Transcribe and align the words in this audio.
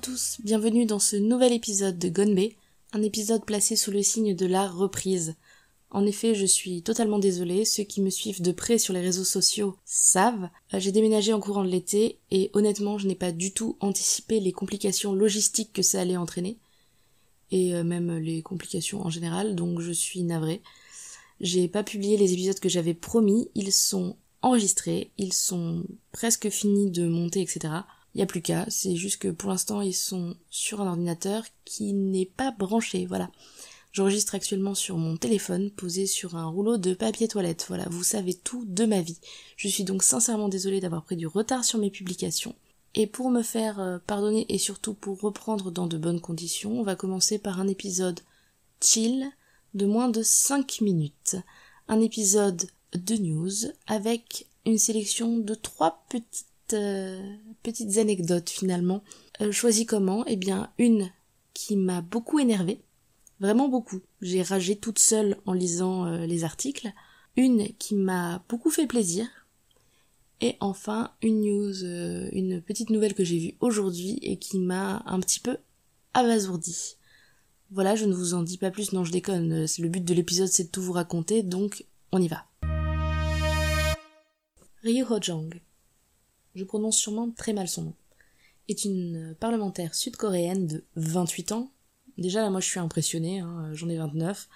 tous, 0.00 0.38
bienvenue 0.42 0.86
dans 0.86 0.98
ce 0.98 1.16
nouvel 1.16 1.52
épisode 1.52 1.98
de 1.98 2.08
Gonbe, 2.08 2.48
un 2.92 3.02
épisode 3.02 3.44
placé 3.44 3.76
sous 3.76 3.90
le 3.90 4.02
signe 4.02 4.34
de 4.34 4.46
la 4.46 4.66
reprise. 4.66 5.34
En 5.90 6.06
effet, 6.06 6.34
je 6.34 6.46
suis 6.46 6.82
totalement 6.82 7.18
désolée, 7.18 7.66
ceux 7.66 7.82
qui 7.82 8.00
me 8.00 8.08
suivent 8.08 8.40
de 8.40 8.52
près 8.52 8.78
sur 8.78 8.94
les 8.94 9.00
réseaux 9.00 9.24
sociaux 9.24 9.76
savent, 9.84 10.48
euh, 10.72 10.80
j'ai 10.80 10.90
déménagé 10.90 11.34
en 11.34 11.40
courant 11.40 11.64
de 11.64 11.68
l'été 11.68 12.18
et 12.30 12.50
honnêtement 12.54 12.96
je 12.96 13.06
n'ai 13.06 13.14
pas 13.14 13.30
du 13.30 13.52
tout 13.52 13.76
anticipé 13.80 14.40
les 14.40 14.52
complications 14.52 15.14
logistiques 15.14 15.74
que 15.74 15.82
ça 15.82 16.00
allait 16.00 16.16
entraîner, 16.16 16.56
et 17.50 17.74
euh, 17.74 17.84
même 17.84 18.16
les 18.16 18.40
complications 18.40 19.02
en 19.02 19.10
général, 19.10 19.54
donc 19.54 19.80
je 19.80 19.92
suis 19.92 20.22
navrée. 20.22 20.62
J'ai 21.40 21.68
pas 21.68 21.84
publié 21.84 22.16
les 22.16 22.32
épisodes 22.32 22.58
que 22.58 22.70
j'avais 22.70 22.94
promis, 22.94 23.50
ils 23.54 23.72
sont 23.72 24.16
enregistrés, 24.40 25.10
ils 25.18 25.34
sont 25.34 25.84
presque 26.12 26.48
finis 26.48 26.90
de 26.90 27.06
monter, 27.06 27.42
etc. 27.42 27.82
N'y 28.18 28.24
a 28.24 28.26
plus 28.26 28.42
qu'à, 28.42 28.66
c'est 28.68 28.96
juste 28.96 29.18
que 29.18 29.28
pour 29.28 29.50
l'instant 29.50 29.80
ils 29.80 29.94
sont 29.94 30.34
sur 30.50 30.80
un 30.80 30.88
ordinateur 30.88 31.44
qui 31.64 31.92
n'est 31.92 32.26
pas 32.26 32.50
branché, 32.50 33.06
voilà. 33.06 33.30
J'enregistre 33.92 34.34
actuellement 34.34 34.74
sur 34.74 34.98
mon 34.98 35.16
téléphone 35.16 35.70
posé 35.70 36.04
sur 36.06 36.34
un 36.34 36.46
rouleau 36.46 36.78
de 36.78 36.94
papier 36.94 37.28
toilette. 37.28 37.66
Voilà, 37.68 37.86
vous 37.88 38.02
savez 38.02 38.34
tout 38.34 38.64
de 38.64 38.86
ma 38.86 39.02
vie. 39.02 39.20
Je 39.56 39.68
suis 39.68 39.84
donc 39.84 40.02
sincèrement 40.02 40.48
désolée 40.48 40.80
d'avoir 40.80 41.04
pris 41.04 41.14
du 41.14 41.28
retard 41.28 41.64
sur 41.64 41.78
mes 41.78 41.92
publications. 41.92 42.56
Et 42.96 43.06
pour 43.06 43.30
me 43.30 43.42
faire 43.42 43.78
euh, 43.78 43.98
pardonner 44.04 44.46
et 44.48 44.58
surtout 44.58 44.94
pour 44.94 45.20
reprendre 45.20 45.70
dans 45.70 45.86
de 45.86 45.96
bonnes 45.96 46.20
conditions, 46.20 46.80
on 46.80 46.82
va 46.82 46.96
commencer 46.96 47.38
par 47.38 47.60
un 47.60 47.68
épisode 47.68 48.18
chill 48.80 49.30
de 49.74 49.86
moins 49.86 50.08
de 50.08 50.24
5 50.24 50.80
minutes. 50.80 51.36
Un 51.86 52.00
épisode 52.00 52.66
de 52.94 53.14
news 53.14 53.70
avec 53.86 54.48
une 54.66 54.78
sélection 54.78 55.38
de 55.38 55.54
trois 55.54 56.04
petites 56.10 56.47
euh, 56.74 57.36
petites 57.62 57.98
anecdotes 57.98 58.50
finalement. 58.50 59.02
Euh, 59.40 59.52
choisi 59.52 59.86
comment? 59.86 60.24
Eh 60.26 60.36
bien, 60.36 60.70
une 60.78 61.10
qui 61.54 61.76
m'a 61.76 62.00
beaucoup 62.00 62.38
énervée, 62.38 62.82
vraiment 63.40 63.68
beaucoup. 63.68 64.00
J'ai 64.20 64.42
ragé 64.42 64.76
toute 64.76 64.98
seule 64.98 65.36
en 65.46 65.52
lisant 65.52 66.06
euh, 66.06 66.26
les 66.26 66.44
articles. 66.44 66.92
Une 67.36 67.68
qui 67.78 67.94
m'a 67.94 68.44
beaucoup 68.48 68.70
fait 68.70 68.86
plaisir. 68.86 69.26
Et 70.40 70.56
enfin, 70.60 71.12
une 71.22 71.40
news, 71.40 71.84
une 72.32 72.62
petite 72.62 72.90
nouvelle 72.90 73.14
que 73.14 73.24
j'ai 73.24 73.38
vue 73.38 73.54
aujourd'hui 73.60 74.18
et 74.22 74.38
qui 74.38 74.60
m'a 74.60 75.02
un 75.06 75.18
petit 75.18 75.40
peu 75.40 75.56
abasourdi. 76.14 76.96
Voilà, 77.70 77.96
je 77.96 78.04
ne 78.04 78.14
vous 78.14 78.34
en 78.34 78.42
dis 78.42 78.56
pas 78.56 78.70
plus, 78.70 78.92
non 78.92 79.04
je 79.04 79.12
déconne, 79.12 79.66
le 79.66 79.88
but 79.88 80.04
de 80.04 80.14
l'épisode 80.14 80.48
c'est 80.48 80.64
de 80.64 80.68
tout 80.68 80.80
vous 80.80 80.92
raconter, 80.92 81.42
donc 81.42 81.84
on 82.12 82.22
y 82.22 82.28
va. 82.28 82.44
Ryu 84.82 85.04
je 86.58 86.64
prononce 86.64 86.96
sûrement 86.96 87.30
très 87.30 87.52
mal 87.52 87.68
son 87.68 87.84
nom, 87.84 87.94
est 88.68 88.84
une 88.84 89.36
parlementaire 89.38 89.94
sud-coréenne 89.94 90.66
de 90.66 90.84
28 90.96 91.52
ans. 91.52 91.70
Déjà 92.18 92.42
là 92.42 92.50
moi 92.50 92.60
je 92.60 92.66
suis 92.66 92.80
impressionnée, 92.80 93.38
hein, 93.38 93.70
j'en 93.72 93.88
ai 93.88 93.96
29. 93.96 94.48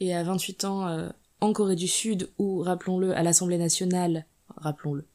Et 0.00 0.14
à 0.14 0.22
28 0.22 0.64
ans 0.64 0.88
euh, 0.88 1.08
en 1.40 1.52
Corée 1.52 1.76
du 1.76 1.88
Sud, 1.88 2.30
où, 2.38 2.58
rappelons-le, 2.58 3.16
à 3.16 3.22
l'Assemblée 3.22 3.58
nationale, 3.58 4.26
rappelons-le, 4.56 5.06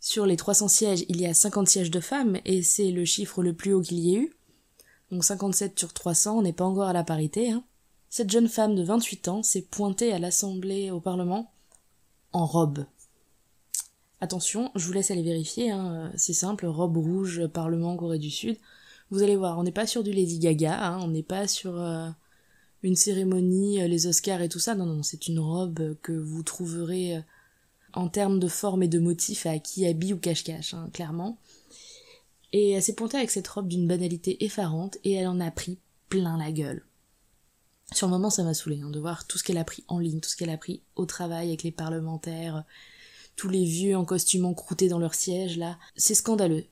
sur 0.00 0.26
les 0.26 0.36
300 0.36 0.68
sièges, 0.68 1.04
il 1.08 1.20
y 1.20 1.26
a 1.26 1.34
50 1.34 1.68
sièges 1.68 1.90
de 1.90 2.00
femmes, 2.00 2.38
et 2.44 2.62
c'est 2.62 2.90
le 2.90 3.04
chiffre 3.04 3.42
le 3.42 3.52
plus 3.52 3.72
haut 3.72 3.80
qu'il 3.80 3.98
y 3.98 4.14
ait 4.14 4.18
eu. 4.18 4.34
Donc 5.10 5.24
57 5.24 5.78
sur 5.78 5.92
300, 5.92 6.38
on 6.38 6.42
n'est 6.42 6.52
pas 6.52 6.64
encore 6.64 6.88
à 6.88 6.92
la 6.92 7.04
parité. 7.04 7.50
Hein. 7.50 7.64
Cette 8.10 8.30
jeune 8.30 8.48
femme 8.48 8.74
de 8.74 8.82
28 8.82 9.28
ans 9.28 9.42
s'est 9.42 9.62
pointée 9.62 10.12
à 10.12 10.18
l'Assemblée, 10.18 10.90
au 10.90 11.00
Parlement, 11.00 11.52
en 12.32 12.46
robe. 12.46 12.84
Attention, 14.20 14.72
je 14.74 14.84
vous 14.84 14.92
laisse 14.92 15.10
aller 15.10 15.22
vérifier, 15.22 15.70
hein, 15.70 16.10
c'est 16.16 16.32
simple, 16.32 16.66
robe 16.66 16.96
rouge, 16.96 17.46
Parlement, 17.46 17.96
Corée 17.96 18.18
du 18.18 18.30
Sud. 18.30 18.56
Vous 19.10 19.22
allez 19.22 19.36
voir, 19.36 19.58
on 19.58 19.62
n'est 19.62 19.72
pas 19.72 19.86
sur 19.86 20.02
du 20.02 20.12
Lady 20.12 20.38
Gaga, 20.38 20.76
hein, 20.76 21.00
on 21.00 21.08
n'est 21.08 21.22
pas 21.22 21.46
sur 21.46 21.80
euh, 21.80 22.08
une 22.82 22.96
cérémonie, 22.96 23.80
euh, 23.80 23.86
les 23.86 24.06
Oscars 24.06 24.42
et 24.42 24.48
tout 24.48 24.58
ça, 24.58 24.74
non, 24.74 24.86
non, 24.86 25.02
c'est 25.02 25.28
une 25.28 25.38
robe 25.38 25.96
que 26.02 26.12
vous 26.12 26.42
trouverez 26.42 27.16
euh, 27.16 27.20
en 27.94 28.08
termes 28.08 28.40
de 28.40 28.48
forme 28.48 28.82
et 28.82 28.88
de 28.88 28.98
motif 28.98 29.46
à 29.46 29.58
qui 29.60 29.86
habille 29.86 30.14
ou 30.14 30.18
cache-cache, 30.18 30.74
hein, 30.74 30.90
clairement. 30.92 31.38
Et 32.52 32.72
elle 32.72 32.82
s'est 32.82 32.94
pointée 32.94 33.18
avec 33.18 33.30
cette 33.30 33.48
robe 33.48 33.68
d'une 33.68 33.86
banalité 33.86 34.44
effarante 34.44 34.98
et 35.04 35.12
elle 35.12 35.28
en 35.28 35.40
a 35.40 35.50
pris 35.50 35.78
plein 36.08 36.38
la 36.38 36.50
gueule. 36.50 36.84
Sur 37.92 38.08
le 38.08 38.12
moment, 38.12 38.30
ça 38.30 38.42
m'a 38.42 38.54
saoulé 38.54 38.76
de 38.76 39.00
voir 39.00 39.26
tout 39.26 39.38
ce 39.38 39.44
qu'elle 39.44 39.58
a 39.58 39.64
pris 39.64 39.84
en 39.88 39.98
ligne, 39.98 40.20
tout 40.20 40.28
ce 40.28 40.36
qu'elle 40.36 40.50
a 40.50 40.58
pris 40.58 40.82
au 40.96 41.06
travail 41.06 41.48
avec 41.48 41.62
les 41.62 41.70
parlementaires, 41.70 42.64
tous 43.38 43.48
les 43.48 43.64
vieux 43.64 43.96
en 43.96 44.04
costume 44.04 44.44
encroutés 44.44 44.88
dans 44.88 44.98
leur 44.98 45.14
siège 45.14 45.56
là. 45.56 45.78
C'est 45.96 46.16
scandaleux. 46.16 46.64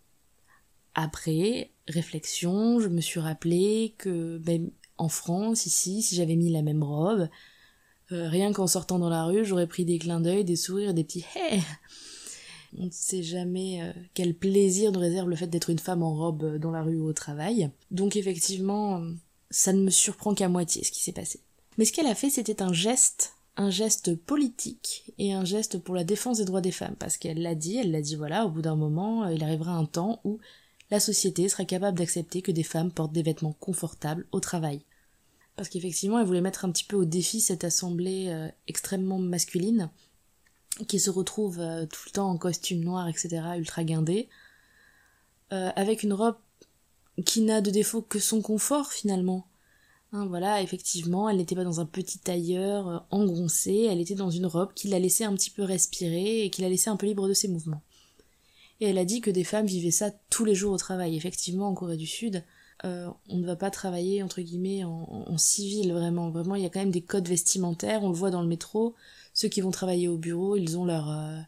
Après, 0.95 1.71
réflexion, 1.87 2.81
je 2.81 2.89
me 2.89 3.01
suis 3.01 3.21
rappelé 3.21 3.95
que 3.99 4.39
ben, 4.39 4.71
en 4.99 5.09
France, 5.09 5.67
ici, 5.67 6.03
si 6.03 6.17
j'avais 6.17 6.35
mis 6.35 6.51
la 6.51 6.63
même 6.63 6.83
robe, 6.83 7.29
euh, 8.11 8.29
rien 8.29 8.53
qu'en 8.53 8.67
sortant 8.67 8.99
dans 8.99 9.09
la 9.09 9.25
rue, 9.25 9.45
j'aurais 9.45 9.69
pris 9.69 9.85
des 9.85 9.99
clins 9.99 10.21
d'œil, 10.21 10.45
des 10.45 10.57
sourires, 10.57 10.93
des 10.93 11.05
petits 11.05 11.25
hé 11.37 11.61
On 12.79 12.87
ne 12.87 12.91
sait 12.91 13.23
jamais 13.23 13.83
euh, 13.83 13.93
quel 14.15 14.35
plaisir 14.35 14.91
nous 14.91 15.01
réserve 15.01 15.29
le 15.29 15.37
fait 15.37 15.47
d'être 15.47 15.71
une 15.71 15.79
femme 15.79 16.03
en 16.03 16.17
robe 16.17 16.43
euh, 16.43 16.59
dans 16.59 16.73
la 16.73 16.83
rue 16.83 16.97
ou 16.97 17.07
au 17.07 17.13
travail. 17.13 17.71
Donc 17.93 18.17
effectivement, 18.17 19.03
ça 19.51 19.73
ne 19.73 19.83
me 19.83 19.91
surprend 19.91 20.35
qu'à 20.35 20.49
moitié 20.49 20.83
ce 20.83 20.91
qui 20.91 21.03
s'est 21.03 21.13
passé. 21.13 21.39
Mais 21.79 21.85
ce 21.85 21.93
qu'elle 21.93 22.09
a 22.09 22.17
fait, 22.17 22.31
c'était 22.31 22.61
un 22.61 22.73
geste 22.73 23.36
un 23.57 23.71
geste 23.71 24.15
politique 24.15 25.13
et 25.19 25.33
un 25.33 25.45
geste 25.45 25.79
pour 25.79 25.95
la 25.95 26.05
défense 26.05 26.39
des 26.39 26.45
droits 26.45 26.61
des 26.61 26.73
femmes, 26.73 26.97
parce 26.99 27.17
qu'elle 27.17 27.41
l'a 27.41 27.55
dit, 27.55 27.77
elle 27.77 27.91
l'a 27.91 28.03
dit 28.03 28.15
voilà, 28.15 28.45
au 28.45 28.51
bout 28.51 28.63
d'un 28.63 28.77
moment, 28.77 29.25
euh, 29.25 29.33
il 29.33 29.43
arrivera 29.43 29.73
un 29.73 29.87
temps 29.87 30.21
où 30.25 30.39
la 30.91 31.01
société 31.01 31.49
sera 31.49 31.65
capable 31.65 31.99
d'accepter 31.99 32.43
que 32.43 32.53
des 32.53 32.63
femmes 32.63 32.93
portent 32.93 33.13
des 33.13 33.23
vêtements 33.23 33.55
confortables 33.55 34.27
au 34.33 34.41
travail. 34.41 34.83
Parce 35.57 35.71
qu'effectivement, 35.71 36.19
elle 36.19 36.27
voulait 36.27 36.43
mettre 36.43 36.67
un 36.67 36.71
petit 36.71 36.85
peu 36.85 36.97
au 36.97 37.07
défi 37.07 37.41
cette 37.41 37.65
assemblée 37.65 38.27
euh, 38.29 38.49
extrêmement 38.69 39.19
masculine, 39.19 39.91
qui 40.87 41.01
se 41.01 41.09
retrouve 41.09 41.59
euh, 41.59 41.87
tout 41.87 42.03
le 42.07 42.13
temps 42.13 42.31
en 42.31 42.37
costume 42.37 42.85
noir, 42.85 43.09
etc., 43.09 43.43
ultra 43.57 43.85
guindé, 43.85 44.29
avec 45.49 46.03
une 46.03 46.13
robe 46.13 46.35
qui 47.25 47.41
n'a 47.41 47.61
de 47.61 47.71
défaut 47.71 48.03
que 48.03 48.19
son 48.19 48.43
confort 48.43 48.93
finalement. 48.93 49.47
Hein, 50.17 50.25
voilà, 50.29 50.63
effectivement, 50.63 51.29
elle 51.29 51.37
n'était 51.37 51.55
pas 51.55 51.65
dans 51.65 51.81
un 51.81 51.85
petit 51.85 52.19
tailleur 52.19 52.89
euh, 52.89 52.99
engoncé, 53.11 53.87
elle 53.91 54.01
était 54.01 54.15
dans 54.15 54.31
une 54.31 54.47
robe 54.47 54.73
qui 54.73 54.89
la 54.89 54.99
laissait 54.99 55.25
un 55.25 55.35
petit 55.35 55.51
peu 55.51 55.63
respirer 55.63 56.43
et 56.43 56.49
qui 56.49 56.63
la 56.63 56.71
laissait 56.71 56.89
un 56.89 56.97
peu 56.97 57.05
libre 57.05 57.29
de 57.29 57.35
ses 57.35 57.49
mouvements. 57.49 57.83
Et 58.81 58.87
elle 58.87 58.97
a 58.97 59.05
dit 59.05 59.21
que 59.21 59.31
des 59.31 59.45
femmes 59.45 59.67
vivaient 59.67 59.91
ça 59.91 60.11
tous 60.31 60.47
les 60.47 60.55
jours 60.55 60.73
au 60.73 60.79
travail. 60.79 61.17
Effectivement, 61.17 61.69
en 61.69 61.75
Corée 61.75 61.99
du 61.99 62.07
Sud, 62.07 62.45
euh, 62.85 63.11
on 63.29 63.37
ne 63.37 63.47
va 63.47 63.57
pas 63.57 63.71
travailler 63.71 64.23
entre 64.23 64.41
guillemets 64.41 64.85
en, 64.85 65.37
civil 65.37 65.93
vraiment. 65.93 66.31
Vraiment, 66.31 66.55
il 66.55 66.63
y 66.63 66.67
a 66.67 66.71
quand 66.71 66.81
même 66.81 66.91
des 66.91 67.03
codes 67.03 67.29
vestimentaires. 67.29 68.03
On 68.03 68.09
le 68.09 68.15
voit 68.15 68.31
dans 68.31 68.43
le 68.43 68.49
métro. 68.49 68.95
Ceux 69.35 69.49
qui 69.49 69.61
vont 69.61 69.71
travailler 69.71 70.09
au 70.09 70.17
bureau, 70.17 70.57
ils 70.57 70.79
ont 70.79 70.89
euh, 70.89 71.41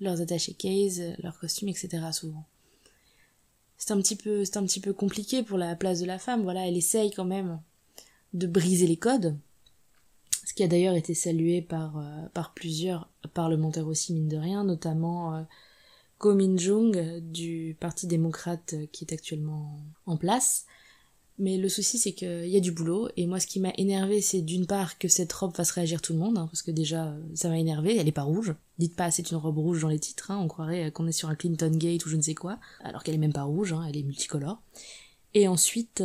leurs 0.00 0.20
attachés 0.20 0.54
case, 0.54 1.02
leurs 1.18 1.38
costumes, 1.40 1.68
etc. 1.68 2.00
Souvent. 2.12 2.44
C'est 3.78 3.92
un 3.92 4.00
c'est 4.04 4.56
un 4.56 4.64
petit 4.64 4.80
peu 4.80 4.92
compliqué 4.92 5.42
pour 5.42 5.58
la 5.58 5.74
place 5.74 6.00
de 6.00 6.06
la 6.06 6.20
femme. 6.20 6.42
Voilà, 6.42 6.68
elle 6.68 6.76
essaye 6.76 7.10
quand 7.10 7.24
même 7.24 7.60
de 8.32 8.46
briser 8.46 8.86
les 8.86 8.96
codes, 8.96 9.36
ce 10.44 10.54
qui 10.54 10.62
a 10.62 10.68
d'ailleurs 10.68 10.94
été 10.94 11.14
salué 11.14 11.62
par, 11.62 11.96
euh, 11.98 12.42
plusieurs 12.54 13.08
parlementaires 13.32 13.86
aussi, 13.86 14.12
mine 14.12 14.28
de 14.28 14.36
rien, 14.36 14.64
notamment 14.64 15.34
euh, 15.34 15.42
Ko 16.18 16.34
Min-jung 16.34 17.20
du 17.20 17.76
Parti 17.80 18.06
démocrate 18.06 18.74
euh, 18.74 18.86
qui 18.92 19.04
est 19.04 19.14
actuellement 19.14 19.80
en 20.06 20.16
place. 20.16 20.66
Mais 21.38 21.56
le 21.56 21.70
souci, 21.70 21.98
c'est 21.98 22.12
qu'il 22.12 22.48
y 22.48 22.56
a 22.58 22.60
du 22.60 22.72
boulot, 22.72 23.08
et 23.16 23.26
moi, 23.26 23.40
ce 23.40 23.46
qui 23.46 23.60
m'a 23.60 23.72
énervé, 23.78 24.20
c'est 24.20 24.42
d'une 24.42 24.66
part 24.66 24.98
que 24.98 25.08
cette 25.08 25.32
robe 25.32 25.56
fasse 25.56 25.70
réagir 25.70 26.02
tout 26.02 26.12
le 26.12 26.18
monde, 26.18 26.36
hein, 26.36 26.46
parce 26.50 26.60
que 26.60 26.70
déjà, 26.70 27.16
ça 27.34 27.48
m'a 27.48 27.58
énervé, 27.58 27.96
elle 27.96 28.06
est 28.06 28.12
pas 28.12 28.22
rouge. 28.22 28.54
Dites 28.78 28.94
pas, 28.94 29.10
c'est 29.10 29.30
une 29.30 29.38
robe 29.38 29.56
rouge 29.56 29.80
dans 29.80 29.88
les 29.88 29.98
titres, 29.98 30.30
hein, 30.30 30.38
on 30.38 30.48
croirait 30.48 30.92
qu'on 30.92 31.06
est 31.06 31.12
sur 31.12 31.30
un 31.30 31.34
Clinton 31.34 31.74
Gate 31.74 32.04
ou 32.04 32.10
je 32.10 32.16
ne 32.16 32.22
sais 32.22 32.34
quoi, 32.34 32.58
alors 32.84 33.02
qu'elle 33.02 33.14
est 33.14 33.18
même 33.18 33.32
pas 33.32 33.44
rouge, 33.44 33.72
hein, 33.72 33.84
elle 33.88 33.96
est 33.96 34.02
multicolore. 34.02 34.60
Et 35.32 35.48
ensuite, 35.48 36.02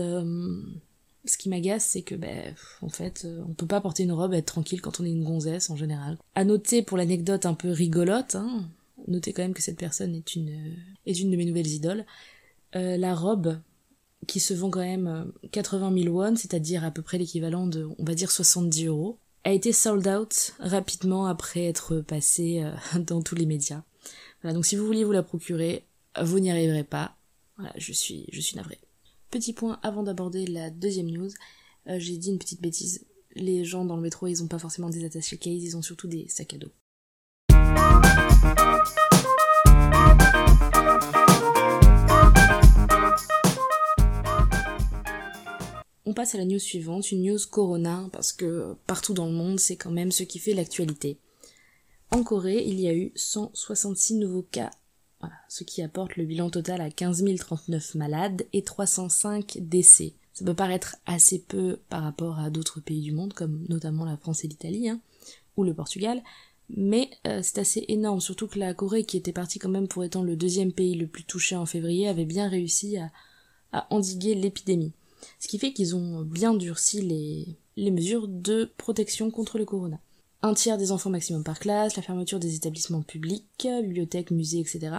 ce 1.30 1.38
qui 1.38 1.50
m'agace, 1.50 1.86
c'est 1.86 2.02
que, 2.02 2.16
ben, 2.16 2.54
en 2.82 2.90
fait, 2.90 3.24
euh, 3.26 3.44
on 3.48 3.54
peut 3.54 3.68
pas 3.68 3.82
porter 3.82 4.04
une 4.04 4.12
robe 4.12 4.34
et 4.34 4.38
être 4.38 4.46
tranquille 4.46 4.82
quand 4.82 5.00
on 5.00 5.06
est 5.06 5.12
une 5.12 5.24
gonzesse 5.24 5.70
en 5.70 5.76
général. 5.76 6.18
À 6.36 6.44
noter 6.44 6.82
pour 6.82 6.98
l'anecdote 6.98 7.46
un 7.46 7.54
peu 7.54 7.72
rigolote, 7.72 8.36
hein, 8.36 8.70
notez 9.08 9.34
quand 9.34 9.42
même 9.42 9.54
que 9.54 9.62
cette 9.62 9.78
personne 9.78 10.16
est 10.16 10.36
une, 10.36 10.50
euh, 10.50 10.76
est 11.06 11.20
une 11.20 11.32
de 11.32 11.38
mes 11.38 11.46
nouvelles 11.46 11.68
idoles. 11.68 12.06
Euh, 12.76 12.98
la 12.98 13.16
robe, 13.16 13.60
qui 14.26 14.40
se 14.40 14.54
vend 14.54 14.70
quand 14.70 14.80
même 14.80 15.32
80 15.52 16.04
000 16.04 16.16
won, 16.16 16.36
c'est-à-dire 16.36 16.84
à 16.84 16.92
peu 16.92 17.02
près 17.02 17.18
l'équivalent 17.18 17.68
de, 17.68 17.88
on 17.98 18.04
va 18.04 18.16
dire, 18.16 18.32
70 18.32 18.86
euros, 18.88 19.20
a 19.44 19.54
été 19.54 19.72
sold 19.72 20.08
out 20.08 20.54
rapidement 20.60 21.28
après 21.28 21.66
être 21.66 22.02
passée 22.02 22.64
dans 23.00 23.22
tous 23.22 23.36
les 23.36 23.46
médias. 23.46 23.84
Voilà, 24.42 24.54
donc 24.54 24.66
si 24.66 24.76
vous 24.76 24.86
vouliez 24.86 25.04
vous 25.04 25.12
la 25.12 25.24
procurer, 25.24 25.86
vous 26.22 26.40
n'y 26.40 26.52
arriverez 26.52 26.84
pas. 26.84 27.16
Voilà, 27.58 27.74
je 27.78 27.94
suis, 27.94 28.26
je 28.32 28.42
suis 28.42 28.56
navrée. 28.56 28.80
Petit 29.38 29.54
point 29.54 29.80
avant 29.84 30.02
d'aborder 30.02 30.48
la 30.48 30.72
deuxième 30.72 31.12
news, 31.12 31.30
euh, 31.86 32.00
j'ai 32.00 32.18
dit 32.18 32.32
une 32.32 32.40
petite 32.40 32.60
bêtise. 32.60 33.06
Les 33.36 33.64
gens 33.66 33.86
dans 33.86 33.96
le 33.96 34.02
métro, 34.02 34.26
ils 34.26 34.42
ont 34.42 34.48
pas 34.48 34.58
forcément 34.58 34.90
des 34.90 35.06
attachés 35.06 35.38
case, 35.38 35.64
ils 35.64 35.78
ont 35.78 35.84
surtout 35.84 36.08
des 36.08 36.28
sacs 36.28 36.56
à 36.56 36.58
dos. 36.58 36.72
passe 46.18 46.34
à 46.34 46.40
la 46.40 46.46
news 46.46 46.58
suivante, 46.58 47.12
une 47.12 47.22
news 47.22 47.38
Corona, 47.52 48.10
parce 48.12 48.34
que 48.34 48.76
partout 48.88 49.14
dans 49.14 49.28
le 49.28 49.34
monde, 49.34 49.60
c'est 49.60 49.76
quand 49.76 49.92
même 49.92 50.12
ce 50.12 50.24
qui 50.24 50.40
fait 50.40 50.56
l'actualité. 50.56 51.20
En 52.10 52.24
Corée, 52.24 52.64
il 52.66 52.80
y 52.80 52.88
a 52.88 52.96
eu 52.96 53.12
166 53.14 54.16
nouveaux 54.16 54.42
cas, 54.42 54.72
voilà, 55.20 55.36
ce 55.48 55.64
qui 55.64 55.82
apporte 55.82 56.16
le 56.16 56.26
bilan 56.26 56.50
total 56.50 56.82
à 56.82 56.90
15 56.90 57.24
039 57.38 57.96
malades 57.96 58.46
et 58.54 58.64
305 58.64 59.58
décès. 59.62 60.14
Ça 60.34 60.46
peut 60.46 60.54
paraître 60.54 60.98
assez 61.06 61.40
peu 61.40 61.80
par 61.90 62.04
rapport 62.04 62.40
à 62.40 62.50
d'autres 62.50 62.80
pays 62.80 63.02
du 63.02 63.12
monde, 63.12 63.34
comme 63.34 63.66
notamment 63.70 64.06
la 64.06 64.18
France 64.18 64.44
et 64.44 64.48
l'Italie, 64.48 64.90
hein, 64.90 65.00
ou 65.56 65.64
le 65.64 65.74
Portugal, 65.74 66.22
mais 66.70 67.10
euh, 67.26 67.40
c'est 67.42 67.60
assez 67.60 67.86
énorme, 67.88 68.22
surtout 68.22 68.48
que 68.48 68.60
la 68.60 68.74
Corée, 68.74 69.04
qui 69.04 69.18
était 69.18 69.34
partie 69.34 69.58
quand 69.58 69.70
même 69.70 69.88
pour 69.88 70.04
étant 70.04 70.22
le 70.22 70.36
deuxième 70.36 70.74
pays 70.74 70.96
le 70.96 71.08
plus 71.08 71.24
touché 71.24 71.56
en 71.56 71.66
février, 71.66 72.08
avait 72.08 72.26
bien 72.26 72.50
réussi 72.50 72.98
à, 72.98 73.12
endiguer 73.90 74.34
l'épidémie. 74.34 74.94
Ce 75.40 75.48
qui 75.48 75.60
fait 75.60 75.74
qu'ils 75.74 75.96
ont 75.96 76.22
bien 76.22 76.54
durci 76.54 77.58
les 77.76 77.92
mesures 77.92 78.28
de 78.28 78.72
protection 78.78 79.30
contre 79.30 79.58
le 79.58 79.66
corona. 79.66 80.00
Un 80.44 80.54
tiers 80.54 80.78
des 80.78 80.92
enfants 80.92 81.10
maximum 81.10 81.44
par 81.44 81.60
classe, 81.60 81.96
la 81.96 82.04
fermeture 82.04 82.40
des 82.40 82.56
établissements 82.56 83.02
publics, 83.02 83.68
bibliothèques, 83.84 84.32
musées, 84.32 84.60
etc. 84.60 84.92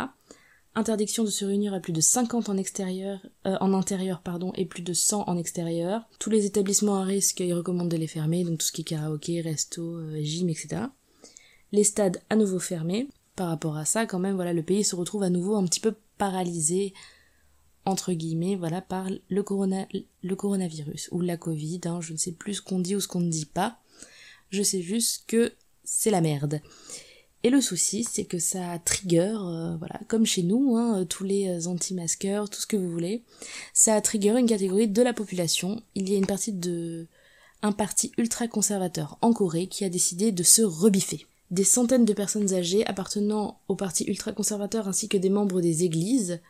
Interdiction 0.74 1.24
de 1.24 1.30
se 1.30 1.44
réunir 1.44 1.74
à 1.74 1.80
plus 1.80 1.92
de 1.92 2.00
50 2.00 2.48
en 2.48 2.56
extérieur, 2.56 3.20
euh, 3.46 3.56
en 3.60 3.72
intérieur 3.72 4.20
pardon, 4.20 4.52
et 4.54 4.64
plus 4.64 4.82
de 4.82 4.92
100 4.92 5.28
en 5.28 5.36
extérieur. 5.36 6.08
Tous 6.18 6.30
les 6.30 6.44
établissements 6.44 6.96
à 6.96 7.04
risque, 7.04 7.40
ils 7.40 7.54
recommandent 7.54 7.90
de 7.90 7.96
les 7.96 8.06
fermer, 8.06 8.44
donc 8.44 8.58
tout 8.58 8.66
ce 8.66 8.72
qui 8.72 8.82
est 8.82 8.84
karaoké, 8.84 9.40
resto, 9.40 9.82
euh, 9.82 10.22
gym, 10.22 10.48
etc. 10.48 10.82
Les 11.72 11.84
stades 11.84 12.20
à 12.30 12.36
nouveau 12.36 12.58
fermés. 12.58 13.08
Par 13.36 13.48
rapport 13.48 13.76
à 13.76 13.84
ça, 13.84 14.06
quand 14.06 14.18
même, 14.18 14.34
voilà, 14.34 14.52
le 14.52 14.62
pays 14.64 14.82
se 14.82 14.96
retrouve 14.96 15.22
à 15.22 15.30
nouveau 15.30 15.54
un 15.54 15.64
petit 15.64 15.80
peu 15.80 15.94
paralysé 16.16 16.92
entre 17.88 18.12
guillemets, 18.12 18.56
voilà, 18.56 18.82
par 18.82 19.08
le, 19.30 19.42
corona, 19.42 19.86
le 20.22 20.36
coronavirus, 20.36 21.08
ou 21.10 21.20
la 21.20 21.36
Covid, 21.36 21.80
hein, 21.86 22.00
je 22.00 22.12
ne 22.12 22.18
sais 22.18 22.32
plus 22.32 22.54
ce 22.54 22.62
qu'on 22.62 22.80
dit 22.80 22.94
ou 22.94 23.00
ce 23.00 23.08
qu'on 23.08 23.20
ne 23.20 23.30
dit 23.30 23.46
pas, 23.46 23.78
je 24.50 24.62
sais 24.62 24.82
juste 24.82 25.24
que 25.26 25.52
c'est 25.84 26.10
la 26.10 26.20
merde. 26.20 26.60
Et 27.44 27.50
le 27.50 27.60
souci, 27.60 28.04
c'est 28.04 28.24
que 28.24 28.38
ça 28.38 28.78
trigger, 28.84 29.36
euh, 29.40 29.76
voilà, 29.76 30.00
comme 30.08 30.26
chez 30.26 30.42
nous, 30.42 30.76
hein, 30.76 31.06
tous 31.08 31.22
les 31.22 31.68
anti-masqueurs, 31.68 32.50
tout 32.50 32.60
ce 32.60 32.66
que 32.66 32.76
vous 32.76 32.90
voulez, 32.90 33.22
ça 33.72 34.00
trigger 34.00 34.38
une 34.38 34.48
catégorie 34.48 34.88
de 34.88 35.02
la 35.02 35.12
population. 35.12 35.80
Il 35.94 36.10
y 36.10 36.16
a 36.16 36.18
une 36.18 36.26
partie 36.26 36.52
de, 36.52 37.06
un 37.62 37.72
parti 37.72 38.12
ultra 38.18 38.48
conservateur 38.48 39.18
en 39.20 39.32
Corée 39.32 39.66
qui 39.66 39.84
a 39.84 39.88
décidé 39.88 40.32
de 40.32 40.42
se 40.42 40.62
rebiffer. 40.62 41.26
Des 41.50 41.64
centaines 41.64 42.04
de 42.04 42.12
personnes 42.12 42.52
âgées 42.54 42.86
appartenant 42.86 43.60
au 43.68 43.74
parti 43.74 44.04
ultra 44.04 44.32
conservateur 44.32 44.86
ainsi 44.86 45.08
que 45.08 45.16
des 45.16 45.30
membres 45.30 45.60
des 45.60 45.84
églises 45.84 46.40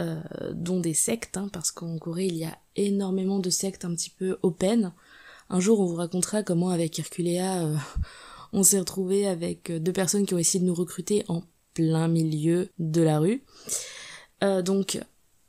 euh, 0.00 0.20
dont 0.52 0.80
des 0.80 0.94
sectes, 0.94 1.36
hein, 1.36 1.48
parce 1.52 1.70
qu'en 1.70 1.98
Corée 1.98 2.26
il 2.26 2.36
y 2.36 2.44
a 2.44 2.58
énormément 2.76 3.38
de 3.38 3.50
sectes 3.50 3.84
un 3.84 3.94
petit 3.94 4.10
peu 4.10 4.38
open. 4.42 4.92
Un 5.48 5.60
jour 5.60 5.80
on 5.80 5.86
vous 5.86 5.94
racontera 5.94 6.42
comment 6.42 6.70
avec 6.70 6.98
Herculea 6.98 7.64
euh, 7.64 7.76
on 8.52 8.62
s'est 8.62 8.78
retrouvé 8.78 9.26
avec 9.26 9.70
deux 9.70 9.92
personnes 9.92 10.26
qui 10.26 10.34
ont 10.34 10.38
essayé 10.38 10.60
de 10.60 10.66
nous 10.66 10.74
recruter 10.74 11.24
en 11.28 11.42
plein 11.74 12.08
milieu 12.08 12.70
de 12.78 13.02
la 13.02 13.18
rue. 13.18 13.42
Euh, 14.42 14.62
donc 14.62 15.00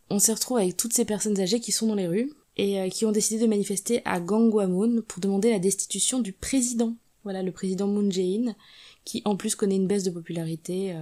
on 0.09 0.19
s'est 0.19 0.33
retrouvé 0.33 0.63
avec 0.63 0.77
toutes 0.77 0.93
ces 0.93 1.05
personnes 1.05 1.39
âgées 1.39 1.59
qui 1.59 1.71
sont 1.71 1.87
dans 1.87 1.95
les 1.95 2.07
rues 2.07 2.31
et 2.57 2.89
qui 2.89 3.05
ont 3.05 3.11
décidé 3.11 3.41
de 3.41 3.47
manifester 3.47 4.01
à 4.03 4.19
Gangwon 4.19 5.03
pour 5.07 5.19
demander 5.19 5.51
la 5.51 5.59
destitution 5.59 6.19
du 6.19 6.33
président. 6.33 6.95
Voilà, 7.23 7.43
le 7.43 7.51
président 7.51 7.85
Moon 7.85 8.09
Jae-in, 8.09 8.55
qui 9.05 9.21
en 9.25 9.35
plus 9.35 9.53
connaît 9.53 9.75
une 9.75 9.85
baisse 9.85 10.03
de 10.03 10.09
popularité 10.09 10.95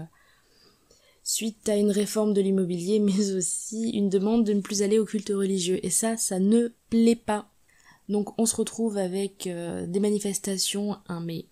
suite 1.25 1.67
à 1.67 1.75
une 1.75 1.91
réforme 1.91 2.33
de 2.33 2.39
l'immobilier, 2.39 2.99
mais 3.01 3.31
aussi 3.33 3.89
une 3.89 4.09
demande 4.09 4.45
de 4.45 4.53
ne 4.53 4.61
plus 4.61 4.81
aller 4.81 4.99
au 4.99 5.05
culte 5.05 5.29
religieux. 5.29 5.79
Et 5.83 5.89
ça, 5.89 6.15
ça 6.15 6.39
ne 6.39 6.69
plaît 6.89 7.17
pas. 7.17 7.51
Donc 8.09 8.39
on 8.39 8.45
se 8.45 8.55
retrouve 8.55 8.97
avec 8.97 9.47
euh, 9.47 9.85
des 9.87 9.99
manifestations, 9.99 10.97
mais 11.23 11.45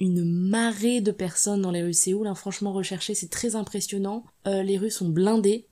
une 0.00 0.24
marée 0.24 1.00
de 1.00 1.10
personnes 1.10 1.62
dans 1.62 1.70
les 1.70 1.82
rues 1.82 1.94
Séoul, 1.94 2.26
hein, 2.26 2.34
franchement 2.34 2.72
recherché, 2.72 3.14
c'est 3.14 3.30
très 3.30 3.56
impressionnant. 3.56 4.24
Euh, 4.46 4.62
les 4.62 4.78
rues 4.78 4.90
sont 4.90 5.08
blindées. 5.08 5.66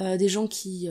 Euh, 0.00 0.16
des 0.16 0.28
gens 0.28 0.46
qui, 0.46 0.88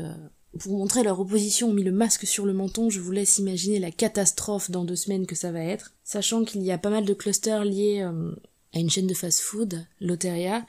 pour 0.59 0.77
montrer 0.77 1.03
leur 1.03 1.19
opposition, 1.19 1.69
ont 1.69 1.73
mis 1.73 1.83
le 1.83 1.91
masque 1.91 2.25
sur 2.25 2.45
le 2.45 2.53
menton. 2.53 2.89
Je 2.89 2.99
vous 2.99 3.11
laisse 3.11 3.37
imaginer 3.37 3.79
la 3.79 3.91
catastrophe 3.91 4.71
dans 4.71 4.85
deux 4.85 4.95
semaines 4.95 5.25
que 5.25 5.35
ça 5.35 5.51
va 5.51 5.61
être. 5.61 5.93
Sachant 6.03 6.43
qu'il 6.43 6.63
y 6.63 6.71
a 6.71 6.77
pas 6.77 6.89
mal 6.89 7.05
de 7.05 7.13
clusters 7.13 7.65
liés 7.65 8.01
à 8.01 8.79
une 8.79 8.89
chaîne 8.89 9.07
de 9.07 9.13
fast-food, 9.13 9.85
Loteria, 9.99 10.65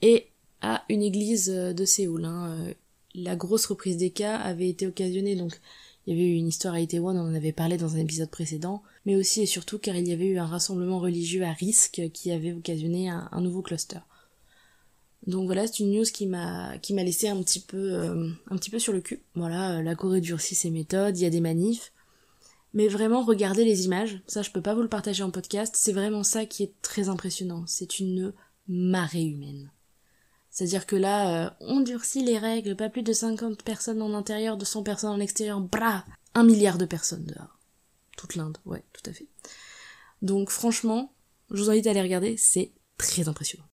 et 0.00 0.28
à 0.60 0.84
une 0.88 1.02
église 1.02 1.48
de 1.48 1.84
Séoul. 1.84 2.24
Hein. 2.24 2.72
La 3.14 3.36
grosse 3.36 3.66
reprise 3.66 3.96
des 3.96 4.10
cas 4.10 4.36
avait 4.36 4.68
été 4.68 4.86
occasionnée, 4.86 5.34
donc 5.34 5.58
il 6.08 6.16
y 6.16 6.20
avait 6.22 6.30
eu 6.30 6.36
une 6.36 6.48
histoire 6.48 6.72
à 6.72 6.80
Itaewon, 6.80 7.18
on 7.18 7.28
en 7.28 7.34
avait 7.34 7.52
parlé 7.52 7.76
dans 7.76 7.94
un 7.94 7.98
épisode 7.98 8.30
précédent, 8.30 8.82
mais 9.04 9.14
aussi 9.14 9.42
et 9.42 9.46
surtout 9.46 9.78
car 9.78 9.94
il 9.94 10.08
y 10.08 10.12
avait 10.14 10.28
eu 10.28 10.38
un 10.38 10.46
rassemblement 10.46 11.00
religieux 11.00 11.44
à 11.44 11.52
risque 11.52 12.00
qui 12.14 12.32
avait 12.32 12.54
occasionné 12.54 13.10
un, 13.10 13.40
nouveau 13.42 13.60
cluster. 13.60 13.98
Donc 15.26 15.44
voilà, 15.44 15.66
c'est 15.66 15.80
une 15.80 15.92
news 15.92 16.06
qui 16.10 16.26
m'a 16.26 16.78
qui 16.78 16.94
m'a 16.94 17.04
laissé 17.04 17.28
un 17.28 17.42
petit 17.42 17.60
peu 17.60 17.92
euh, 17.92 18.30
un 18.50 18.56
petit 18.56 18.70
peu 18.70 18.78
sur 18.78 18.94
le 18.94 19.02
cul. 19.02 19.20
Voilà, 19.34 19.82
la 19.82 19.94
Corée 19.94 20.22
durcit 20.22 20.54
ses 20.54 20.70
méthodes, 20.70 21.18
il 21.18 21.24
y 21.24 21.26
a 21.26 21.30
des 21.30 21.42
manifs, 21.42 21.92
mais 22.72 22.88
vraiment 22.88 23.22
regardez 23.22 23.66
les 23.66 23.84
images. 23.84 24.22
Ça, 24.26 24.40
je 24.40 24.50
peux 24.50 24.62
pas 24.62 24.74
vous 24.74 24.80
le 24.80 24.88
partager 24.88 25.22
en 25.22 25.30
podcast. 25.30 25.74
C'est 25.76 25.92
vraiment 25.92 26.24
ça 26.24 26.46
qui 26.46 26.62
est 26.62 26.72
très 26.80 27.10
impressionnant. 27.10 27.64
C'est 27.66 28.00
une 28.00 28.32
marée 28.66 29.26
humaine. 29.26 29.70
C'est-à-dire 30.50 30.86
que 30.86 30.96
là, 30.96 31.46
euh, 31.46 31.50
on 31.60 31.80
durcit 31.80 32.24
les 32.24 32.38
règles, 32.38 32.76
pas 32.76 32.88
plus 32.88 33.02
de 33.02 33.12
50 33.12 33.62
personnes 33.62 34.02
en 34.02 34.14
intérieur, 34.14 34.56
200 34.56 34.82
personnes 34.82 35.10
en 35.10 35.20
extérieur, 35.20 35.60
bra 35.60 36.04
Un 36.34 36.44
milliard 36.44 36.78
de 36.78 36.86
personnes 36.86 37.24
dehors. 37.24 37.58
Toute 38.16 38.34
l'Inde, 38.34 38.58
ouais, 38.64 38.82
tout 38.92 39.08
à 39.08 39.12
fait. 39.12 39.28
Donc 40.22 40.50
franchement, 40.50 41.12
je 41.50 41.62
vous 41.62 41.70
invite 41.70 41.86
à 41.86 41.90
aller 41.90 42.02
regarder, 42.02 42.36
c'est 42.36 42.72
très 42.96 43.28
impressionnant. 43.28 43.64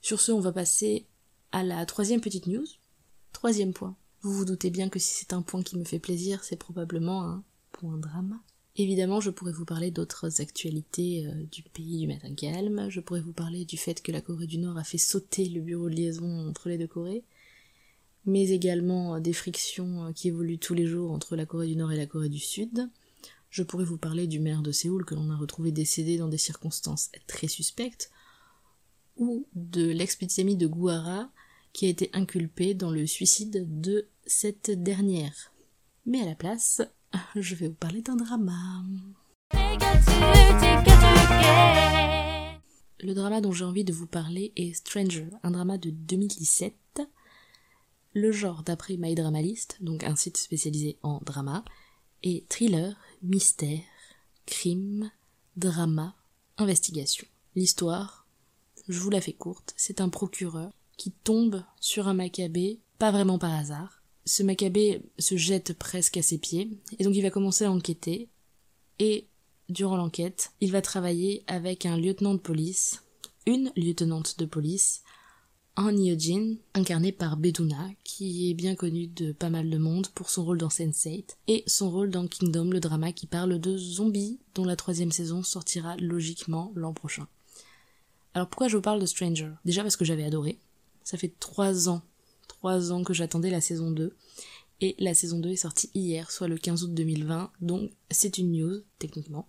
Sur 0.00 0.20
ce, 0.20 0.32
on 0.32 0.40
va 0.40 0.50
passer 0.50 1.06
à 1.52 1.62
la 1.62 1.86
troisième 1.86 2.20
petite 2.20 2.48
news. 2.48 2.66
Troisième 3.32 3.72
point. 3.72 3.94
Vous 4.22 4.32
vous 4.32 4.44
doutez 4.44 4.70
bien 4.70 4.88
que 4.88 4.98
si 4.98 5.14
c'est 5.14 5.32
un 5.32 5.42
point 5.42 5.62
qui 5.62 5.78
me 5.78 5.84
fait 5.84 6.00
plaisir, 6.00 6.42
c'est 6.42 6.56
probablement 6.56 7.22
un 7.22 7.44
un 7.88 7.98
drame. 7.98 8.40
Évidemment, 8.76 9.20
je 9.20 9.30
pourrais 9.30 9.52
vous 9.52 9.64
parler 9.64 9.90
d'autres 9.90 10.40
actualités 10.40 11.26
euh, 11.26 11.44
du 11.50 11.62
pays 11.62 11.98
du 11.98 12.06
matin 12.06 12.32
calme, 12.34 12.88
je 12.88 13.00
pourrais 13.00 13.20
vous 13.20 13.32
parler 13.32 13.64
du 13.64 13.76
fait 13.76 14.00
que 14.00 14.12
la 14.12 14.20
Corée 14.20 14.46
du 14.46 14.58
Nord 14.58 14.78
a 14.78 14.84
fait 14.84 14.98
sauter 14.98 15.44
le 15.46 15.60
bureau 15.60 15.90
de 15.90 15.94
liaison 15.96 16.48
entre 16.48 16.68
les 16.68 16.78
deux 16.78 16.86
Corées, 16.86 17.24
mais 18.26 18.50
également 18.50 19.16
euh, 19.16 19.20
des 19.20 19.32
frictions 19.32 20.06
euh, 20.06 20.12
qui 20.12 20.28
évoluent 20.28 20.58
tous 20.58 20.74
les 20.74 20.86
jours 20.86 21.10
entre 21.10 21.36
la 21.36 21.46
Corée 21.46 21.66
du 21.66 21.76
Nord 21.76 21.92
et 21.92 21.96
la 21.96 22.06
Corée 22.06 22.28
du 22.28 22.38
Sud. 22.38 22.88
Je 23.50 23.64
pourrais 23.64 23.84
vous 23.84 23.98
parler 23.98 24.28
du 24.28 24.38
maire 24.38 24.62
de 24.62 24.70
Séoul 24.70 25.04
que 25.04 25.16
l'on 25.16 25.30
a 25.30 25.36
retrouvé 25.36 25.72
décédé 25.72 26.16
dans 26.16 26.28
des 26.28 26.38
circonstances 26.38 27.10
très 27.26 27.48
suspectes, 27.48 28.12
ou 29.16 29.46
de 29.54 29.90
l'ex-petite 29.90 30.38
amie 30.38 30.56
de 30.56 30.68
Gouara 30.68 31.30
qui 31.72 31.86
a 31.86 31.88
été 31.88 32.10
inculpée 32.12 32.74
dans 32.74 32.90
le 32.90 33.06
suicide 33.06 33.80
de 33.80 34.06
cette 34.26 34.70
dernière. 34.70 35.52
Mais 36.06 36.20
à 36.20 36.26
la 36.26 36.34
place, 36.34 36.82
je 37.36 37.54
vais 37.54 37.68
vous 37.68 37.74
parler 37.74 38.02
d'un 38.02 38.16
drama. 38.16 38.82
Le 43.02 43.14
drama 43.14 43.40
dont 43.40 43.52
j'ai 43.52 43.64
envie 43.64 43.84
de 43.84 43.92
vous 43.92 44.06
parler 44.06 44.52
est 44.56 44.74
Stranger, 44.74 45.28
un 45.42 45.50
drama 45.52 45.78
de 45.78 45.90
2017. 45.90 46.74
Le 48.12 48.32
genre 48.32 48.62
d'après 48.62 48.96
My 48.96 49.14
Dramalist, 49.14 49.78
donc 49.80 50.04
un 50.04 50.16
site 50.16 50.36
spécialisé 50.36 50.98
en 51.02 51.20
drama, 51.24 51.64
est 52.22 52.48
thriller, 52.48 52.96
mystère, 53.22 53.80
crime, 54.46 55.10
drama, 55.56 56.16
investigation. 56.58 57.26
L'histoire, 57.54 58.26
je 58.88 58.98
vous 58.98 59.10
la 59.10 59.20
fais 59.20 59.32
courte, 59.32 59.72
c'est 59.76 60.00
un 60.00 60.08
procureur 60.08 60.72
qui 60.96 61.12
tombe 61.12 61.64
sur 61.80 62.08
un 62.08 62.14
macabé, 62.14 62.80
pas 62.98 63.12
vraiment 63.12 63.38
par 63.38 63.54
hasard, 63.54 63.99
ce 64.30 64.44
Maccabée 64.44 65.02
se 65.18 65.36
jette 65.36 65.76
presque 65.76 66.16
à 66.16 66.22
ses 66.22 66.38
pieds, 66.38 66.70
et 67.00 67.02
donc 67.02 67.16
il 67.16 67.22
va 67.22 67.30
commencer 67.30 67.64
à 67.64 67.72
enquêter, 67.72 68.28
et 69.00 69.26
durant 69.68 69.96
l'enquête, 69.96 70.52
il 70.60 70.70
va 70.70 70.80
travailler 70.80 71.42
avec 71.48 71.84
un 71.84 71.96
lieutenant 71.96 72.34
de 72.34 72.38
police, 72.38 73.02
une 73.46 73.72
lieutenante 73.74 74.38
de 74.38 74.44
police, 74.44 75.02
en 75.74 75.96
Hyojin, 75.96 76.54
incarné 76.74 77.10
par 77.10 77.38
Beduna, 77.38 77.90
qui 78.04 78.48
est 78.48 78.54
bien 78.54 78.76
connu 78.76 79.08
de 79.08 79.32
pas 79.32 79.50
mal 79.50 79.68
de 79.68 79.78
monde 79.78 80.06
pour 80.14 80.30
son 80.30 80.44
rôle 80.44 80.58
dans 80.58 80.68
Sense8, 80.68 81.36
et 81.48 81.64
son 81.66 81.90
rôle 81.90 82.10
dans 82.10 82.28
Kingdom, 82.28 82.70
le 82.70 82.78
drama 82.78 83.10
qui 83.10 83.26
parle 83.26 83.58
de 83.58 83.76
zombies, 83.76 84.38
dont 84.54 84.64
la 84.64 84.76
troisième 84.76 85.10
saison 85.10 85.42
sortira 85.42 85.96
logiquement 85.96 86.70
l'an 86.76 86.92
prochain. 86.92 87.26
Alors 88.34 88.48
pourquoi 88.48 88.68
je 88.68 88.76
vous 88.76 88.82
parle 88.82 89.00
de 89.00 89.06
Stranger? 89.06 89.50
Déjà 89.64 89.82
parce 89.82 89.96
que 89.96 90.04
j'avais 90.04 90.22
adoré. 90.22 90.60
Ça 91.02 91.18
fait 91.18 91.34
trois 91.40 91.88
ans 91.88 92.02
trois 92.60 92.92
ans 92.92 93.02
que 93.02 93.14
j'attendais 93.14 93.50
la 93.50 93.62
saison 93.62 93.90
2. 93.90 94.14
Et 94.82 94.94
la 94.98 95.14
saison 95.14 95.38
2 95.38 95.50
est 95.50 95.56
sortie 95.56 95.90
hier, 95.94 96.30
soit 96.30 96.48
le 96.48 96.56
15 96.56 96.84
août 96.84 96.94
2020, 96.94 97.50
donc 97.60 97.90
c'est 98.10 98.38
une 98.38 98.52
news, 98.52 98.82
techniquement. 98.98 99.48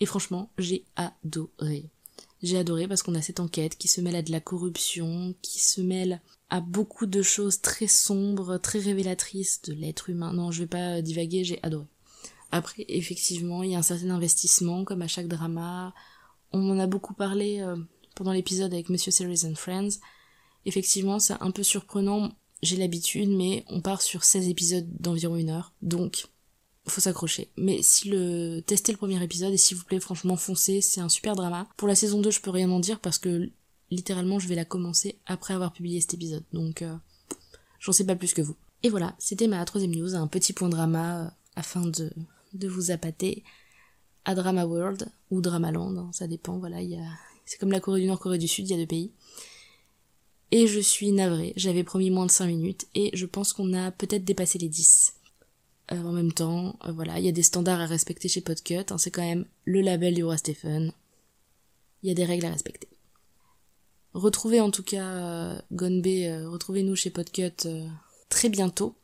Et 0.00 0.06
franchement, 0.06 0.50
j'ai 0.58 0.84
adoré. 0.96 1.90
J'ai 2.42 2.58
adoré 2.58 2.88
parce 2.88 3.02
qu'on 3.02 3.14
a 3.14 3.22
cette 3.22 3.40
enquête 3.40 3.76
qui 3.76 3.88
se 3.88 4.00
mêle 4.00 4.16
à 4.16 4.22
de 4.22 4.32
la 4.32 4.40
corruption, 4.40 5.34
qui 5.42 5.60
se 5.60 5.80
mêle 5.80 6.20
à 6.50 6.60
beaucoup 6.60 7.06
de 7.06 7.22
choses 7.22 7.60
très 7.60 7.86
sombres, 7.86 8.58
très 8.58 8.80
révélatrices 8.80 9.62
de 9.62 9.74
l'être 9.74 10.10
humain. 10.10 10.32
Non, 10.32 10.50
je 10.50 10.60
vais 10.60 10.68
pas 10.68 11.02
divaguer, 11.02 11.44
j'ai 11.44 11.60
adoré. 11.62 11.86
Après, 12.50 12.84
effectivement, 12.88 13.62
il 13.62 13.70
y 13.70 13.74
a 13.74 13.78
un 13.78 13.82
certain 13.82 14.10
investissement, 14.10 14.84
comme 14.84 15.02
à 15.02 15.08
chaque 15.08 15.28
drama. 15.28 15.94
On 16.52 16.68
en 16.70 16.78
a 16.78 16.86
beaucoup 16.86 17.14
parlé 17.14 17.60
euh, 17.60 17.76
pendant 18.14 18.32
l'épisode 18.32 18.72
avec 18.72 18.88
Monsieur 18.88 19.12
Series 19.12 19.46
and 19.46 19.54
Friends. 19.54 20.00
Effectivement, 20.64 21.18
c'est 21.18 21.34
un 21.40 21.50
peu 21.50 21.62
surprenant, 21.62 22.32
j'ai 22.62 22.76
l'habitude, 22.76 23.30
mais 23.30 23.64
on 23.68 23.80
part 23.80 24.02
sur 24.02 24.24
16 24.24 24.48
épisodes 24.48 24.86
d'environ 25.00 25.36
une 25.36 25.50
heure. 25.50 25.72
Donc, 25.82 26.26
faut 26.86 27.00
s'accrocher. 27.00 27.50
Mais 27.56 27.82
si 27.82 28.08
le 28.08 28.60
testez 28.60 28.92
le 28.92 28.98
premier 28.98 29.22
épisode 29.22 29.52
et 29.52 29.56
s'il 29.56 29.76
vous 29.76 29.84
plaît 29.84 30.00
franchement 30.00 30.36
foncez, 30.36 30.80
c'est 30.80 31.00
un 31.00 31.08
super 31.08 31.36
drama. 31.36 31.68
Pour 31.76 31.88
la 31.88 31.94
saison 31.94 32.20
2, 32.20 32.30
je 32.30 32.40
peux 32.40 32.50
rien 32.50 32.70
en 32.70 32.80
dire 32.80 33.00
parce 33.00 33.18
que 33.18 33.50
littéralement 33.90 34.38
je 34.38 34.48
vais 34.48 34.54
la 34.54 34.64
commencer 34.64 35.18
après 35.26 35.54
avoir 35.54 35.72
publié 35.72 36.00
cet 36.00 36.14
épisode. 36.14 36.42
Donc 36.52 36.82
euh, 36.82 36.96
j'en 37.78 37.92
sais 37.92 38.04
pas 38.04 38.16
plus 38.16 38.34
que 38.34 38.42
vous. 38.42 38.56
Et 38.82 38.88
voilà, 38.88 39.14
c'était 39.18 39.46
ma 39.46 39.64
troisième 39.64 39.94
news, 39.94 40.16
un 40.16 40.26
petit 40.26 40.52
point 40.52 40.68
drama 40.68 41.26
euh, 41.26 41.30
afin 41.54 41.86
de, 41.86 42.10
de 42.54 42.68
vous 42.68 42.90
appâter 42.90 43.44
à 44.24 44.34
Drama 44.34 44.64
World 44.66 45.08
ou 45.30 45.40
Dramaland, 45.40 45.96
hein, 45.96 46.10
ça 46.12 46.26
dépend, 46.26 46.58
voilà, 46.58 46.80
il 46.80 46.90
y 46.90 46.96
a 46.96 47.08
c'est 47.44 47.58
comme 47.58 47.72
la 47.72 47.80
Corée 47.80 48.00
du 48.00 48.06
Nord, 48.06 48.20
Corée 48.20 48.38
du 48.38 48.48
Sud, 48.48 48.66
il 48.68 48.70
y 48.70 48.74
a 48.74 48.78
deux 48.78 48.86
pays. 48.86 49.12
Et 50.54 50.66
je 50.66 50.80
suis 50.80 51.12
navrée, 51.12 51.54
j'avais 51.56 51.82
promis 51.82 52.10
moins 52.10 52.26
de 52.26 52.30
5 52.30 52.46
minutes 52.46 52.86
et 52.94 53.10
je 53.14 53.24
pense 53.24 53.54
qu'on 53.54 53.72
a 53.72 53.90
peut-être 53.90 54.24
dépassé 54.24 54.58
les 54.58 54.68
10. 54.68 55.14
Euh, 55.92 55.96
en 55.96 56.12
même 56.12 56.32
temps, 56.32 56.76
euh, 56.84 56.92
voilà, 56.92 57.18
il 57.18 57.24
y 57.24 57.28
a 57.28 57.32
des 57.32 57.42
standards 57.42 57.80
à 57.80 57.86
respecter 57.86 58.28
chez 58.28 58.42
Podcut, 58.42 58.84
hein, 58.90 58.98
c'est 58.98 59.10
quand 59.10 59.26
même 59.26 59.46
le 59.64 59.80
label 59.80 60.14
du 60.14 60.22
roi 60.22 60.36
Stephen. 60.36 60.92
Il 62.02 62.10
y 62.10 62.12
a 62.12 62.14
des 62.14 62.26
règles 62.26 62.44
à 62.44 62.50
respecter. 62.50 62.88
Retrouvez 64.12 64.60
en 64.60 64.70
tout 64.70 64.82
cas 64.82 65.06
euh, 65.06 65.58
Gonbe, 65.72 66.04
retrouvez-nous 66.52 66.96
chez 66.96 67.08
Podcut 67.08 67.66
très 68.28 68.50
bientôt 68.50 68.94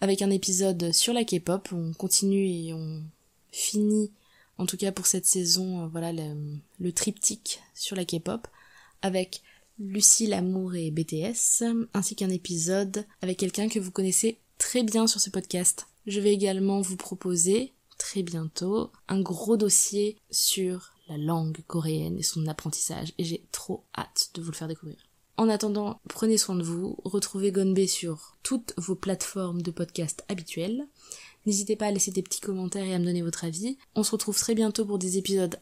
avec 0.00 0.20
un 0.20 0.30
épisode 0.30 0.90
sur 0.90 1.12
la 1.12 1.22
K-pop. 1.22 1.68
On 1.70 1.92
continue 1.92 2.48
et 2.48 2.74
on 2.74 3.04
finit, 3.52 4.10
en 4.58 4.66
tout 4.66 4.76
cas 4.76 4.90
pour 4.90 5.06
cette 5.06 5.26
saison, 5.26 5.86
voilà 5.86 6.12
le, 6.12 6.56
le 6.80 6.92
triptyque 6.92 7.60
sur 7.72 7.94
la 7.94 8.04
K-pop 8.04 8.48
avec 9.00 9.42
Lucie 9.78 10.26
Lamour 10.26 10.74
et 10.74 10.90
BTS, 10.90 11.64
ainsi 11.94 12.16
qu'un 12.16 12.30
épisode 12.30 13.06
avec 13.20 13.38
quelqu'un 13.38 13.68
que 13.68 13.78
vous 13.78 13.90
connaissez 13.90 14.38
très 14.58 14.82
bien 14.82 15.06
sur 15.06 15.20
ce 15.20 15.30
podcast. 15.30 15.86
Je 16.06 16.20
vais 16.20 16.32
également 16.32 16.80
vous 16.80 16.96
proposer 16.96 17.72
très 17.98 18.22
bientôt 18.22 18.90
un 19.08 19.20
gros 19.20 19.56
dossier 19.56 20.18
sur 20.30 20.92
la 21.08 21.16
langue 21.16 21.62
coréenne 21.66 22.18
et 22.18 22.22
son 22.22 22.46
apprentissage 22.46 23.12
et 23.18 23.24
j'ai 23.24 23.44
trop 23.52 23.84
hâte 23.96 24.30
de 24.34 24.42
vous 24.42 24.50
le 24.50 24.56
faire 24.56 24.68
découvrir. 24.68 24.98
En 25.36 25.48
attendant, 25.48 26.00
prenez 26.08 26.36
soin 26.36 26.54
de 26.54 26.62
vous, 26.62 26.96
retrouvez 27.04 27.52
Gonbe 27.52 27.86
sur 27.86 28.36
toutes 28.42 28.74
vos 28.76 28.94
plateformes 28.94 29.62
de 29.62 29.70
podcast 29.70 30.24
habituelles. 30.28 30.86
N'hésitez 31.46 31.74
pas 31.74 31.86
à 31.86 31.90
laisser 31.90 32.10
des 32.10 32.22
petits 32.22 32.40
commentaires 32.40 32.84
et 32.84 32.94
à 32.94 32.98
me 32.98 33.04
donner 33.04 33.22
votre 33.22 33.44
avis. 33.44 33.78
On 33.94 34.02
se 34.02 34.12
retrouve 34.12 34.38
très 34.38 34.54
bientôt 34.54 34.84
pour 34.84 34.98
des 34.98 35.18
épisodes 35.18 35.58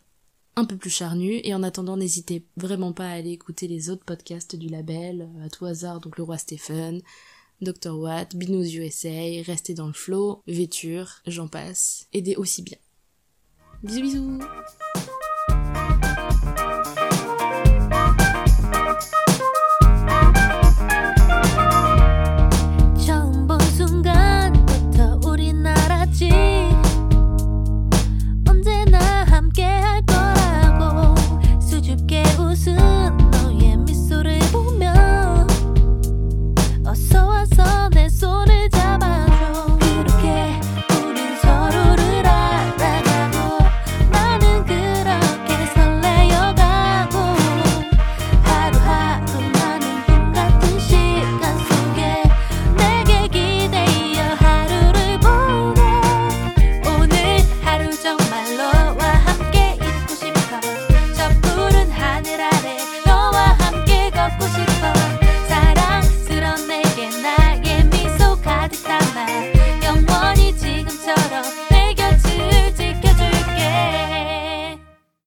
un 0.60 0.64
peu 0.66 0.76
plus 0.76 0.90
charnus 0.90 1.40
et 1.42 1.54
en 1.54 1.62
attendant 1.62 1.96
n'hésitez 1.96 2.44
vraiment 2.56 2.92
pas 2.92 3.08
à 3.08 3.12
aller 3.12 3.30
écouter 3.30 3.66
les 3.66 3.90
autres 3.90 4.04
podcasts 4.04 4.56
du 4.56 4.68
label, 4.68 5.28
à 5.44 5.48
tout 5.48 5.64
hasard 5.64 6.00
donc 6.00 6.18
le 6.18 6.22
roi 6.24 6.38
Stephen, 6.38 7.00
Dr. 7.62 7.98
Watt, 7.98 8.36
Binous 8.36 8.74
USA, 8.74 9.42
Rester 9.44 9.74
dans 9.74 9.86
le 9.86 9.92
flow, 9.92 10.42
Vêture, 10.46 11.22
j'en 11.26 11.48
passe, 11.48 12.06
des 12.12 12.36
aussi 12.36 12.62
bien. 12.62 12.78
Bisous 13.82 14.02
bisous 14.02 14.38